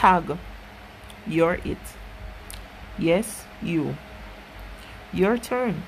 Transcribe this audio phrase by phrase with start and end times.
[0.00, 0.38] Tag.
[1.26, 1.76] You're it.
[2.98, 3.98] Yes, you.
[5.12, 5.82] Your turn.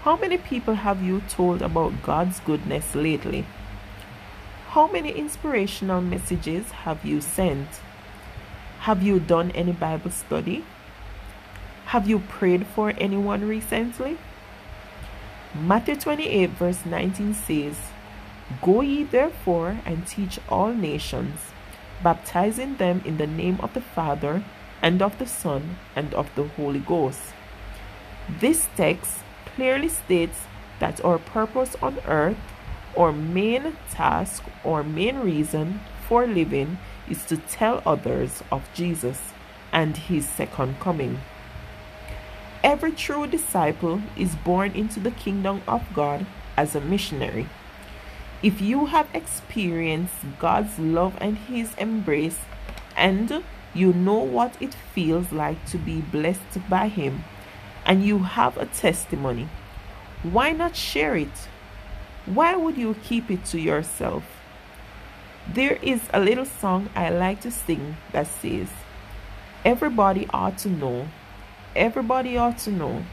[0.00, 3.44] How many people have you told about God's goodness lately?
[4.68, 7.68] How many inspirational messages have you sent?
[8.78, 10.64] Have you done any Bible study?
[11.92, 14.16] Have you prayed for anyone recently?
[15.54, 17.76] Matthew 28, verse 19 says,
[18.62, 21.40] Go ye therefore and teach all nations,
[22.02, 24.44] baptizing them in the name of the Father,
[24.82, 27.20] and of the Son, and of the Holy Ghost.
[28.40, 29.18] This text
[29.54, 30.40] clearly states
[30.78, 32.36] that our purpose on earth,
[32.96, 39.32] our main task, or main reason for living is to tell others of Jesus
[39.72, 41.20] and his second coming.
[42.62, 47.48] Every true disciple is born into the kingdom of God as a missionary.
[48.40, 52.38] If you have experienced God's love and his embrace,
[52.96, 53.42] and
[53.74, 57.24] you know what it feels like to be blessed by him,
[57.84, 59.48] and you have a testimony,
[60.22, 61.48] why not share it?
[62.26, 64.22] Why would you keep it to yourself?
[65.52, 68.68] There is a little song I like to sing that says,
[69.64, 71.08] Everybody ought to know,
[71.74, 73.04] everybody ought to know,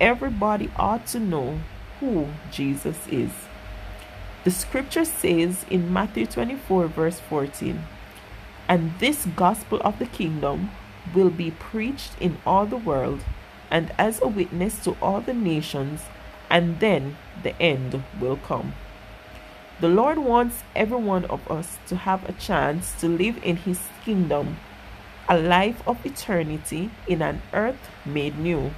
[0.00, 1.60] everybody ought to know
[2.00, 3.30] who Jesus is.
[4.46, 7.82] The scripture says in Matthew 24, verse 14,
[8.68, 10.70] And this gospel of the kingdom
[11.12, 13.24] will be preached in all the world,
[13.72, 16.02] and as a witness to all the nations,
[16.48, 18.74] and then the end will come.
[19.80, 23.80] The Lord wants every one of us to have a chance to live in His
[24.04, 24.58] kingdom,
[25.28, 28.70] a life of eternity in an earth made new.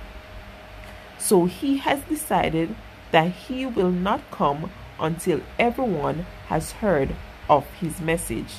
[1.19, 2.75] So He has decided
[3.11, 7.15] that He will not come until everyone has heard
[7.49, 8.55] of His message.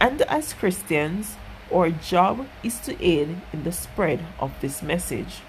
[0.00, 1.36] And as Christians,
[1.72, 5.40] our job is to aid in the spread of this message.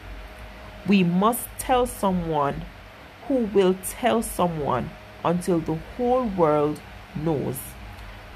[0.88, 2.66] We must tell someone
[3.28, 4.90] who will tell someone
[5.23, 6.81] until the whole world
[7.16, 7.57] knows,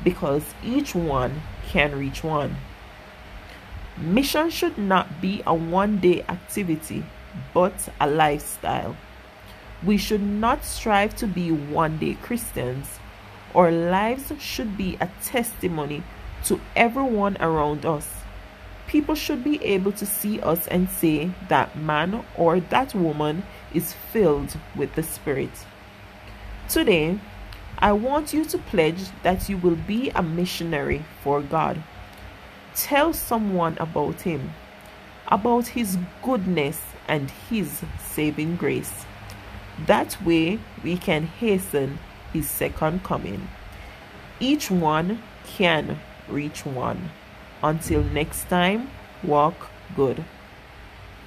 [0.03, 2.57] because each one can reach one.
[3.97, 7.03] Mission should not be a one day activity,
[7.53, 8.95] but a lifestyle.
[9.85, 12.99] We should not strive to be one day Christians.
[13.53, 16.01] Our lives should be a testimony
[16.45, 18.09] to everyone around us.
[18.87, 23.93] People should be able to see us and say that man or that woman is
[23.93, 25.51] filled with the Spirit.
[26.67, 27.19] Today,
[27.77, 31.83] I want you to pledge that you will be a missionary for God.
[32.73, 34.53] Tell someone about Him,
[35.27, 39.05] about His goodness and His saving grace.
[39.87, 41.99] That way, we can hasten
[42.31, 43.49] His second coming.
[44.39, 47.11] Each one can reach one.
[47.61, 48.89] Until next time,
[49.23, 50.23] walk good.